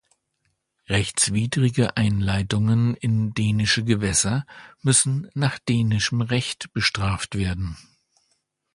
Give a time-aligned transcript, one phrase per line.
[0.89, 4.47] Rechtswidrige Einleitungen in dänische Gewässer
[4.81, 7.77] müssen nach dänischem Recht bestraft werden.